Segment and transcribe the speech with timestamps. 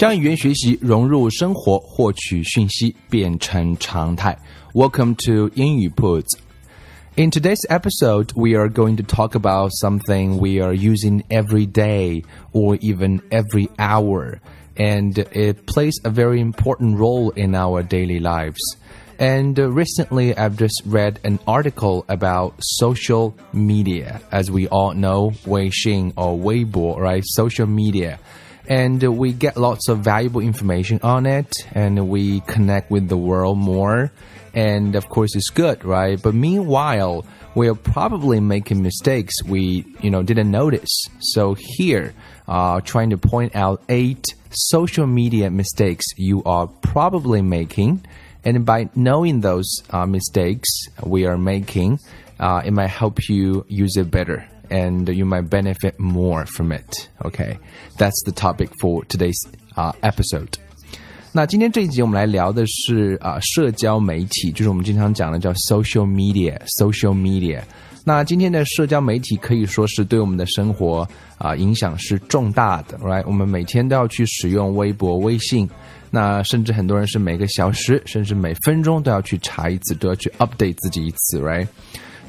[0.00, 4.38] 将语言学习融入生活，获取讯息变成常态。
[4.72, 6.36] Welcome to 英语 Puts.
[7.16, 12.22] In today's episode, we are going to talk about something we are using every day
[12.52, 14.38] or even every hour,
[14.76, 18.60] and it plays a very important role in our daily lives.
[19.18, 24.20] And recently, I've just read an article about social media.
[24.30, 27.22] As we all know, Weixin or Weibo, right?
[27.24, 28.18] Social media
[28.71, 33.57] and we get lots of valuable information on it and we connect with the world
[33.57, 34.13] more.
[34.53, 36.17] And of course it's good right?
[36.21, 41.03] But meanwhile we are probably making mistakes we you know didn't notice.
[41.19, 42.13] So here
[42.47, 48.05] uh, trying to point out eight social media mistakes you are probably making.
[48.45, 50.69] And by knowing those uh, mistakes
[51.03, 51.99] we are making
[52.39, 57.08] uh, it might help you use it better and you might benefit more from it.
[57.24, 57.58] Okay,
[57.98, 59.40] that's the topic for today's
[59.76, 60.58] uh, episode.
[61.32, 67.60] 那今天这一集我们来聊的是啊、呃、社交媒体，就是我们经常讲的叫 social media，social media。
[68.04, 71.00] 那今天的社交媒体可以说是对我们的生活
[71.36, 73.22] 啊、呃、影响是重大的，right？
[73.26, 75.68] 我们每天都要去使用微博、微信，
[76.10, 81.66] 那甚至很多人是每个小时甚至每分钟都要去查一次，都要去 update 自己一次，right？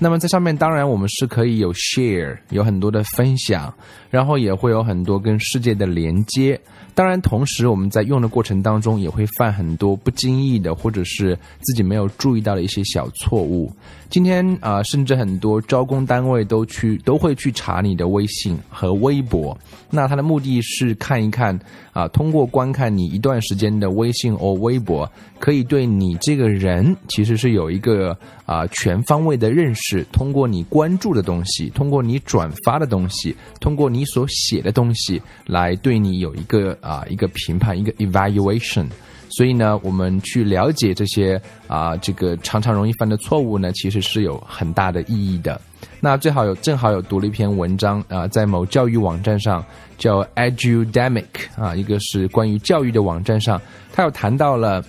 [0.02, 3.72] 那么在上面，当然我们是可以有 share，有很多的分享，
[4.10, 6.60] 然后也会有很多跟世界的连接。
[6.92, 13.72] 当然，同时我们在用的过程当中，也会犯很多不经意的，或者是自己没有注意到的一些小错误。
[14.12, 19.56] 今天啊、甚至很多招工单位都去都会去查你的微信和微博。
[19.88, 21.58] 那他的目的是看一看
[21.94, 28.14] 啊、通过观看你一段时间的微信或微博，可以对你这个人其实是有一个
[28.44, 30.06] 啊、全方位的认识。
[30.12, 38.84] 通过你关注的东西，通过你转发的东西，通过你所写的东西，来对你有一个啊、一个评判，一个 evaluation。
[39.32, 45.60] 所以呢，我们去了解这些啊、这个常常容易犯的错误呢，其实是有很大的意义的。
[46.00, 49.64] 那最好有正好有读了一篇文章啊、在某教育网站上
[49.98, 51.24] 叫 Edudemic
[51.56, 53.60] 啊，一个是关于教育的网站上，
[53.92, 54.84] 它有谈到了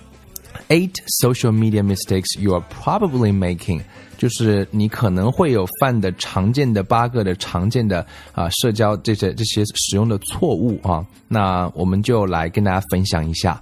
[0.68, 3.80] eight social media mistakes you are probably making。
[4.16, 13.60] 就是你可能会有犯的常见的八个的常见的啊社交这些这些使用的错误啊，那我们就来跟大家分享一下。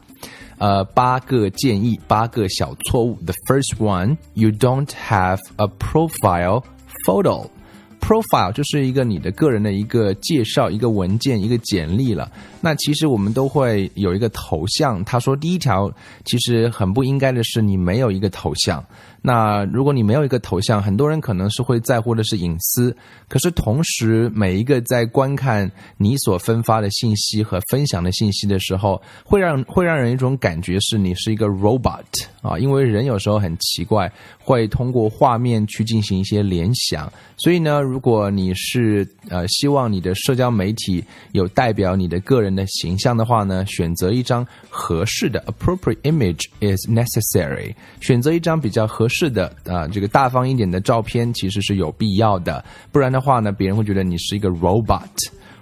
[0.62, 3.18] 呃，八个建议，八个小错误。
[3.24, 6.62] The first one, you don't have a profile
[7.04, 7.48] photo.
[8.00, 12.30] Profile 就是一个你的个人的一个介绍，一个文件，一个简历了。
[12.60, 15.04] 那其实我们都会有一个头像。
[15.04, 15.92] 他说第一条
[16.24, 18.84] 其实很不应该的是你没有一个头像。
[19.24, 22.94] 那如果你没有一个头像，很多人可能是会在乎的是隐私。
[23.28, 32.02] 可是同时，每一个在观看你所分发的信息和分享的信息的时候，会让会让人一种感觉是你是一个 robot
[32.42, 34.10] 啊，因为人有时候很奇怪，
[34.40, 37.10] 会通过画面去进行一些联想。
[37.36, 49.08] 所以呢，如果你是呃希望你的社交媒体有代表你的个人的形象的话呢，选择一张合适的 appropriate image is necessary，选择一张比较合。
[49.12, 55.06] 是的，啊、这个大方一点的照片其实是有必要的，不然的话呢，别人会觉得你是一个 robot，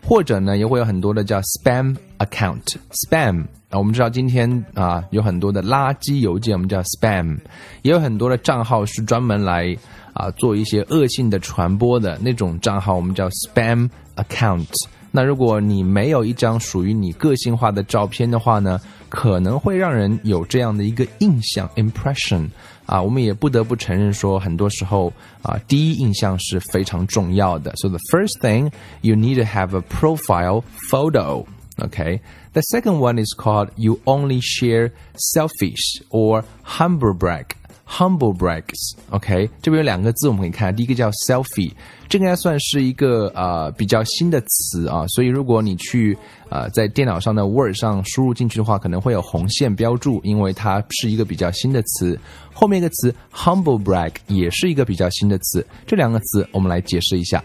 [0.03, 7.37] 或者呢，也会有很多的叫 spam account，spam 啊，我们知道今天啊有很多的垃圾邮件，我们叫 spam，
[7.83, 9.77] 也有很多的账号是专门来
[10.13, 14.69] 啊做一些恶性的传播的那种账号，我们叫 spam account。
[15.12, 22.50] 那如果你没有一张属于你个性化的照片的话呢，可能会让人有这样的一个印象 impression。
[22.86, 25.12] 啊，我们也不得不承认说，很多时候
[25.42, 27.74] 啊，第一印象是非常重要的。
[27.78, 28.72] So the first thing
[29.02, 31.46] you need to have a profile photo.
[31.78, 32.20] Okay.
[32.54, 34.92] The second one is called you only share
[35.34, 37.48] selfish or humble brag.
[37.91, 38.95] Humble breaks。
[39.11, 41.73] OK，这边有两个字我们可以看，第一个叫 selfie，
[42.09, 46.17] 这个应该算是一个呃比较新的词啊，所以如果你去
[46.49, 52.19] 呃在电脑上的 Word 上输入进去的话，可能会有红线标注，因为它是一个比较新的词。
[52.53, 57.43] 后面一个词 humble break 也是一个比较新的词，这两个词我们来解释一下。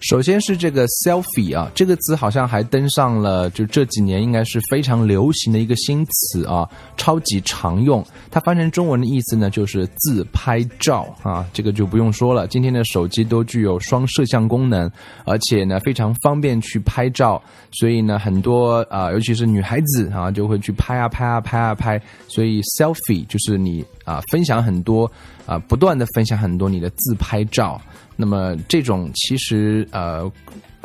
[0.00, 8.04] 首先是这个 selfie 啊，这个词好像还登上了，就这几年应该是非常流行的一个新词啊，超级常用。
[8.30, 12.46] 它翻成中文的意思呢，就是自拍照啊，这个就不用说了。
[12.46, 14.90] 今天的手机都具有双摄像功能，
[15.24, 22.00] 而且呢非常方便去拍照，所以呢很多啊，尤其是女孩子啊，就会去拍啊拍啊拍啊拍。
[22.28, 25.10] 所以 selfie 就是你啊分享很多
[25.46, 27.80] 啊，不断的分享很多你的自拍照。
[28.16, 30.30] 那么这种其实呃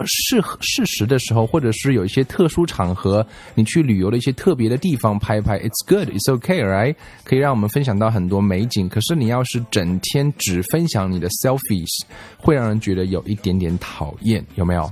[0.05, 3.25] 适合适时的时候，或者是有一些特殊场合，
[3.55, 6.95] 你去旅游的一些特别的地方拍一拍，it's good, it's okay, right？
[7.23, 8.89] 可以让我们分享到很多美景。
[8.89, 12.01] 可是你要是整天只分享你的 selfies，
[12.37, 14.91] 会让人觉得有一点点讨厌，有没有？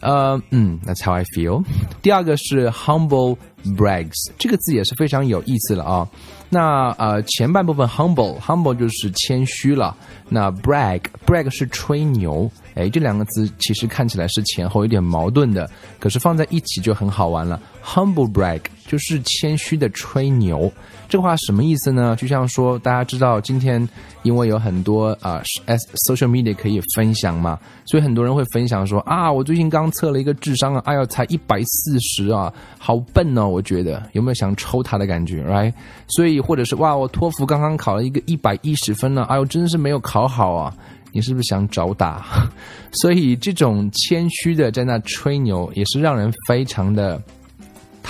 [0.00, 1.64] 呃，嗯，That's how I feel。
[2.02, 3.36] 第二个是 humble
[3.76, 6.08] brags，这个字也是非常有意思了啊。
[6.48, 9.94] 那呃，前半部分 humble，humble 就是谦虚了。
[10.28, 12.50] 那 brag，brag 是吹牛。
[12.74, 15.68] 哎，这两个字其实看起来是前后有点矛盾的，
[15.98, 17.60] 可是放在一起就很好玩了。
[17.88, 20.70] Humble brag 就是谦虚的吹牛，
[21.08, 22.14] 这话什么意思呢？
[22.16, 23.86] 就像说，大家知道今天
[24.24, 35.72] 因为有很多啊，s social media 可以分享嘛，所以很多人会分享说啊，我最近刚测了一个智商啊，哎呦才一百四十啊，好笨哦，我觉得有没有想抽他的感觉，right？
[36.08, 40.74] 所以或者是哇，我托福刚刚考了一个一百一十分呢，哎呦真的是没有考好啊。
[41.10, 42.22] 你是不是想找打？
[42.92, 47.20] 所以这种谦虚的在那吹牛，也是让人非常的。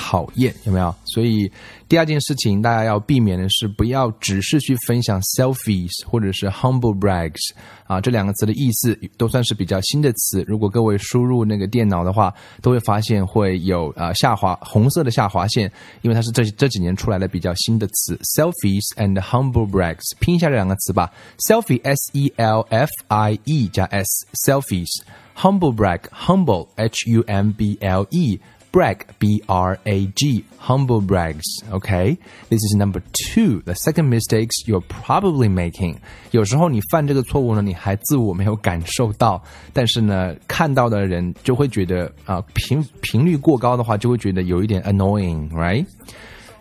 [0.01, 0.95] 讨厌有没有？
[1.05, 1.51] 所以
[1.89, 7.51] 第二件事情大家要避免的是，不要只是去分享 selfies 或者是 humble brags
[7.85, 10.45] 啊，这两个词的意思都算是比较新的词。
[10.47, 15.71] 如果各位输入那个电脑的话，都会发现会有啊下滑红色的下划线，
[16.03, 20.05] 因为它是这这几年出来的比较新的词 selfies and humble brags。
[20.21, 21.13] 拼一下这两个词吧
[21.49, 27.77] ，selfie s e l f i e 加 s selfies，humble brag humble h u m b
[27.81, 28.39] l e。
[28.72, 31.44] brag, B R A G, humble brags.
[31.72, 32.18] Okay,
[32.50, 33.62] this is number two.
[33.66, 35.98] The second mistakes you're probably making.
[36.32, 39.42] 有时候你犯这个错误呢，你还自我没有感受到，
[39.74, 45.86] 但是呢，看到的人就会觉得啊，频频率过高的话，就会觉得有一点 annoying, right?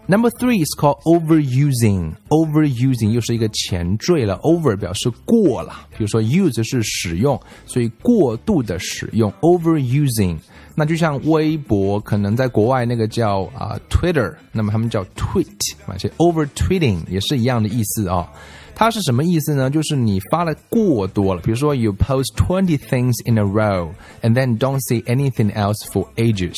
[0.06, 2.14] Number three is called overusing.
[2.28, 9.32] Overusing 又是一个前缀了，over 表示过了，比如说 use 是使用，所以过度的使用。
[9.40, 10.38] Overusing
[10.74, 15.46] 那就像微博，可能在国外那个叫啊 Twitter，那么他们叫 tweet，
[15.86, 18.28] 而且 over tweeting 也是一样的意思啊。
[18.74, 19.70] 它是什么意思呢？
[19.70, 23.90] 就是你发了过多了，比如说 you post twenty things in a row
[24.22, 26.56] and then don't say anything else for ages。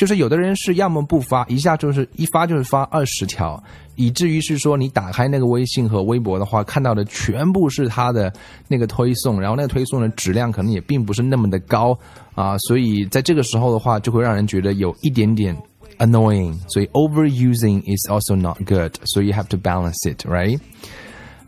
[0.00, 3.62] 就是有的人是要么不发，一下就是一发就是发二十条，
[3.96, 8.32] 以至于是说你打开那个微信和微博的话，看到的全部是他的
[8.66, 11.94] 那个推送，然后那个推送的质量可能也并不是那么的高
[12.34, 15.54] 啊，所以在这个时候的话，就会让人觉得有一点点
[15.98, 16.56] annoying。
[16.68, 20.58] 所以 overusing is also not good，所以 you have to balance it，right？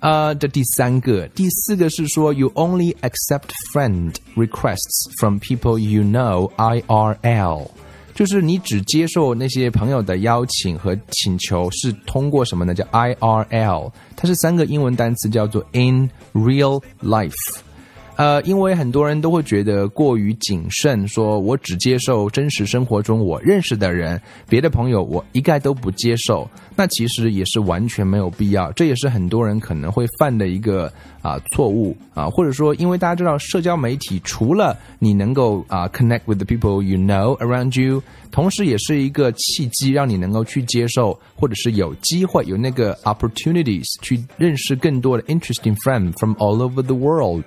[0.01, 7.71] 呃，这第三个，第四个是说 you only accept friend requests from people you know IRL。
[8.15, 12.75] 就是你只接受那些朋友的邀请和请求，是通过什么呢？
[12.75, 17.33] 叫 I R L，它是三个英文单词，叫做 In Real Life。
[18.23, 26.49] 呃，因为很多人都会觉得过于谨慎，说我只接受真实生活中我认识的人，别的朋友我一概都不接受。
[26.77, 38.01] 那其实也是完全没有必要，这也是很多人可能会犯的一个啊错误啊，或者说，因为大家知道社交媒体除了你能够啊 connect with the people you know around you，
[38.31, 47.43] 同时也是一个契机，让你能够去接受，或者是有机会有那个 opportunities 去认识更多的 interesting friend from all over the world。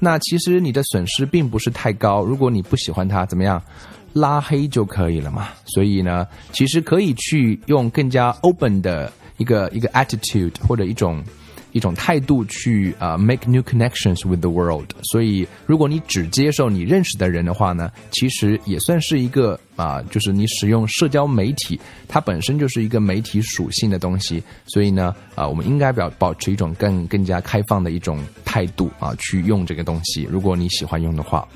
[0.00, 3.62] 那其实你的损失并不是太高，如果你不喜欢他，怎么样，
[4.14, 5.48] 拉黑就可以了嘛。
[5.66, 11.22] 所以呢，其实可以去用更加 open 的一个一个 attitude 或者一种。
[11.72, 14.86] 一种态度去啊，make new connections with the world。
[15.02, 24.42] 所以，如果你只接受你认识的人的话呢，其实也算是一个啊，就是你使用社交媒体，它本身就是一个媒体属性的东西。
[24.66, 30.26] 所以呢，啊，我们应该表保持一种更更加开放的一种态度啊，去用这个东西。
[30.30, 31.46] 如果你喜欢用的话。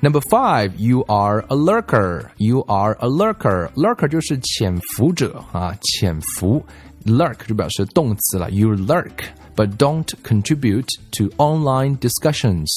[0.00, 2.26] Number five, you are a lurker.
[2.36, 3.70] You are a lurker.
[3.72, 6.62] Lurker 就是潜伏者啊，潜伏。
[7.04, 12.68] Lurk 就表示动词了，you lurk，but don't contribute to online discussions。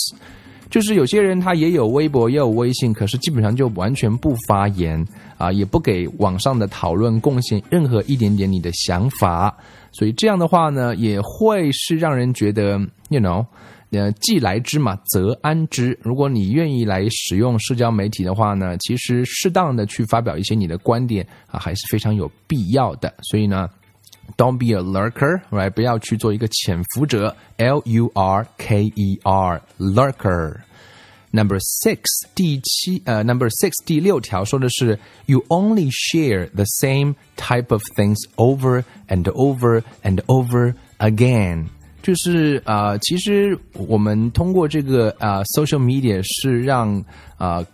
[0.69, 5.01] 就是有些人他也有微博也有微信，可是基本上就完全不发言
[5.37, 9.55] 啊，也不给网上的讨论贡献任何一点点你的想法，
[9.93, 13.45] 所以这样的话呢，也会是让人觉得，you know，
[13.91, 15.97] 呃，既来之嘛，则安之。
[16.01, 23.13] 如果你愿意来使用社交媒体的话呢，其实适当的去发表一些你的观点啊，还是非常有必要的。
[23.21, 23.69] 所以呢。
[24.36, 25.70] Don't be a lurker, right?
[25.70, 27.36] 不要去做一个潜伏者。
[27.58, 30.60] L U R K E R, lurker.
[31.32, 39.82] Number six，第七呃，Number six 第六条说的是 You only share the same type of things over and over
[40.02, 41.66] and over again。
[42.02, 46.98] 就是啊、呃，其实我们通过这个啊、呃、social media 是让
[47.36, 47.56] 啊。
[47.56, 47.66] 呃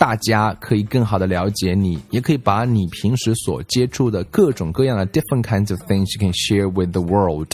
[0.00, 7.48] 大家可以更好的了解你，也可以把你平时所接触的各种各样的 different kinds of things you can share with the world。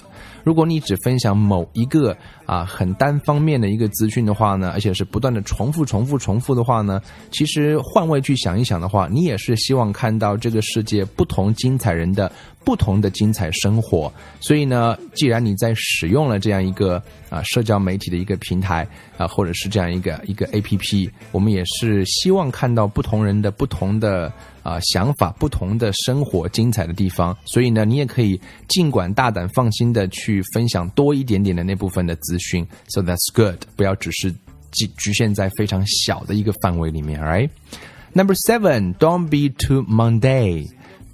[0.47, 12.31] 如果你只分享某一个啊很单方面的一个资讯的话呢，而且是不断的重复、重复、重复的话呢，其实换位去想一想的话，你也是希望看到这个世界不同精彩人的
[12.65, 14.12] 不同的精彩生活。
[14.38, 18.87] 所以呢，既然你在使用了这样一个啊社交媒体的一个平台
[19.19, 24.33] 啊，或者是这样一个一个 A P P，我们也是希望看到不同人的不同的。
[24.67, 32.67] 啊，想法不同的生活精彩的地方，所以呢，你也可以尽管大胆放心的去分享多一点点的那部分的资讯。
[32.89, 34.33] So that's good，不要只是
[34.73, 40.67] 局局限在非常小的一个范围里面，right？Number seven，don't be too mundane。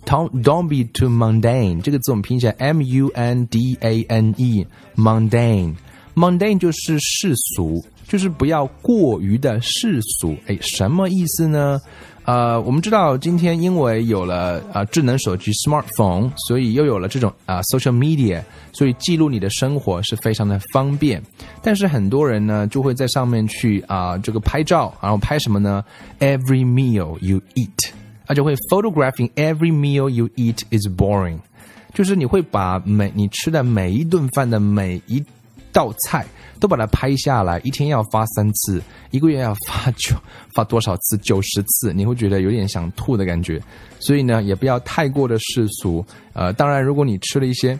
[0.06, 1.82] Don't don't be too mundane。
[1.82, 5.74] 这个字我们拼起来 M U N D A N E，mundane。
[6.14, 10.36] mundane 就是世俗，就是不要过于的世俗。
[10.46, 11.78] 哎，什么意思呢？
[12.24, 18.40] 呃，我们知道今天因为有了啊智能手机 smartphone，所以又有了这种啊 social media，
[18.72, 21.20] 所以记录你的生活是非常的方便。
[21.60, 25.84] 但是很多人呢就会在上面去啊这个拍照，然后拍什么呢
[26.20, 27.90] ？Every meal you eat，
[28.26, 31.38] 而且会 photographing every meal you eat is boring，
[31.92, 35.20] 就是你会把每你吃的每一顿饭的每一
[35.72, 36.26] 道菜。
[36.60, 40.14] 都把它拍下来，一天要发三次，一个月要发九
[40.54, 41.18] 发多少次？
[41.18, 43.60] 九十次，你会觉得有点想吐的感觉。
[43.98, 46.06] 所以呢，也不要太过的世俗。
[46.34, 47.76] 呃，当然，如果你吃了一些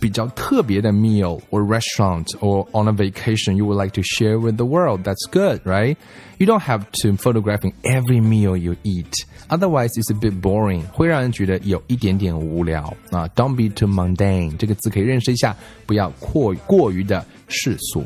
[0.00, 4.64] 比较特别的 meal or restaurant or on a vacation you would like to share with the
[4.64, 5.96] world, that's good, right?
[6.38, 9.12] You don't have to photographing every meal you eat.
[9.48, 13.28] Otherwise, it's a bit boring，会让人觉得有一点点无聊啊。
[13.34, 15.54] Don't be too mundane，这个词可以认识一下，
[15.86, 18.04] 不要过过于的世俗。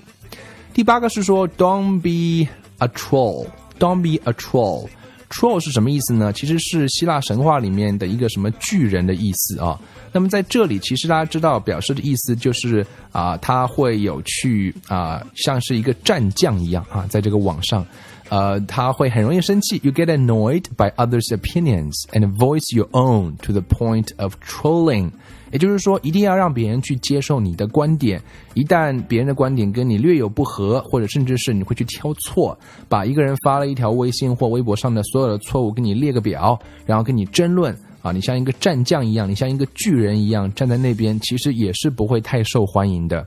[0.75, 4.89] 第八个是说，Don't be a troll，Don't be a troll。
[5.34, 6.32] Troll 是什么意思呢？
[6.32, 9.80] 其实是希腊神话里面的一个什么巨人的意思啊。
[10.12, 17.84] 那么在这里，其实大家知道表示的意思就是啊，他会有去啊，像是一个战将一样啊，在这个网上。
[18.30, 19.80] 呃，他会很容易生气。
[19.84, 25.12] You get annoyed by others' opinions and voice your own to the point of trolling。
[25.54, 28.22] 也就是说，一定要让别人去接受你的观点。
[28.56, 32.58] 一旦别人的观点跟你略有不合，或者甚至是你会去挑错，
[32.90, 43.26] 把一个人发了一条微信或微博上的所有的错误给你列个表，然后跟你争论啊，你像一个战将一样，你像一个巨人一样站在那边，其实也是不会太受欢迎的。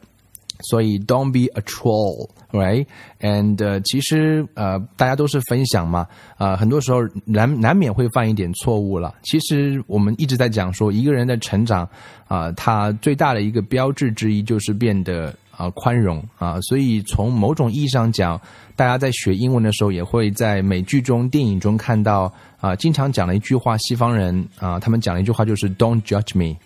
[0.60, 6.06] 所以，don't be a troll，right？And、其实呃，大家都是分享嘛，
[6.38, 9.14] 呃，很多时候难难免会犯一点错误了。
[9.22, 11.88] 其实我们一直在讲说，一个人的成长
[12.28, 16.58] 啊、他最大的一个标志之一就是变得啊、呃、宽容啊。
[16.62, 18.40] 所以从某种意义上讲，
[18.74, 26.56] 大家在学英文的时候，也会在美剧中、电影中看到啊、经常讲的一句话，西方人啊、他们讲的一句话就是 "Don't judge me"。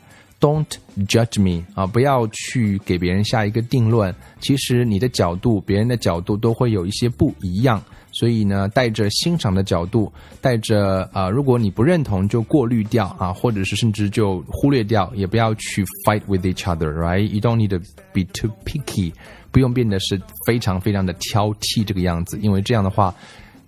[0.41, 0.67] Don't
[1.07, 1.87] judge me 啊！
[1.87, 4.15] 不要去给别人下一个定论。
[4.41, 7.83] 其实你的角度，别人的角度都会有一些不一样。
[8.11, 17.79] 所以呢，带着欣赏的角度，带着啊，如果你不认同，就过滤掉啊，或者是甚至就忽略掉，也不要去 fight with each other，right？You don't need to
[18.13, 19.13] be too picky，
[19.53, 23.15] 不用变得是非常非常的挑剔这个样子，因为这样的话，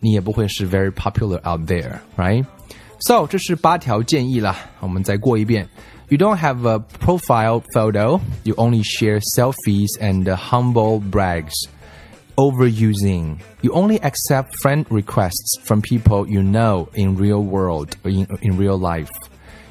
[0.00, 5.68] 你也不会是 very popular out there，right？So 这是八条建议了，我们再过一遍。
[6.12, 8.20] You don't have a profile photo.
[8.44, 11.54] You only share selfies and uh, humble brags.
[12.36, 13.40] Overusing.
[13.62, 18.58] You only accept friend requests from people you know in real world or in, in
[18.58, 19.08] real life.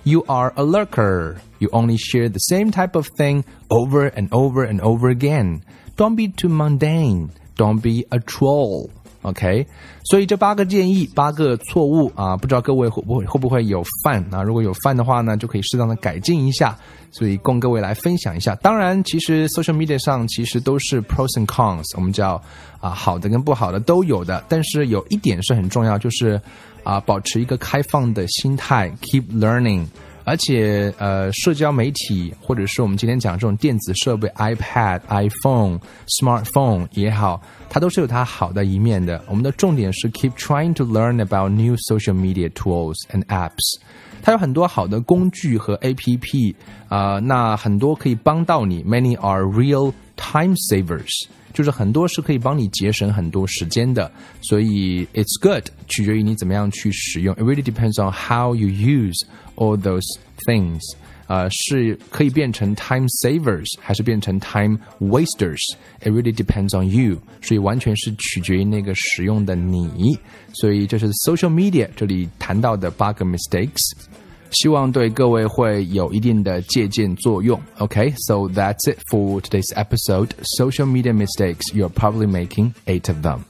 [0.03, 1.39] You are a lurker.
[1.59, 5.63] You only share the same type of thing over and over and over again.
[5.95, 7.33] Don't be too mundane.
[7.53, 8.89] Don't be a troll.
[9.23, 9.65] OK，
[10.05, 14.41] 所以这八个建议，八个错误啊，不知道各位会不会会不会有犯啊？
[14.41, 16.77] 如果有犯的话呢，就可以适当的改进一下。
[17.13, 18.55] 所以供各位来分享一下。
[18.55, 22.41] 当然，其实 social media 上其实都是 pros and cons，我们叫
[22.79, 24.41] 啊好的跟不好的都有的。
[24.47, 26.39] 但是有一点是很重要，就是
[26.83, 29.85] 啊保持一个开放的心态，keep learning。
[30.24, 39.22] 而且，呃，社交媒体或者是我们今天讲这种电子设备，iPad、iPhone、smartphone 也好，它都是有它好的一面的。
[39.28, 43.78] 我们的重点是 keep trying to learn about new social media tools and apps。
[44.20, 46.54] 它有很多好的工具和 APP
[46.88, 48.82] 啊，那很多可以帮到你。
[48.82, 54.10] Many are real time savers， 就是很多是可以帮你节省很多时间的。
[54.40, 57.34] 所以 it's good，取决于你怎么样去使用。
[57.36, 59.22] It really depends on how you use
[59.56, 60.06] all those
[60.46, 60.80] things，
[61.26, 70.18] 呃，是可以变成 time savers，还是变成 time wasters？It really depends on you，所以完全是取决于那个使用的你。
[70.52, 73.80] 所以这是 social media 这里谈到的八个 mistakes，
[74.50, 77.60] 希望对各位会有一定的借鉴作用。
[77.78, 78.52] OK，so、okay?
[78.54, 80.30] that's it for today's episode.
[80.58, 81.72] Social media mistakes.
[81.74, 83.49] You're probably making eight of them.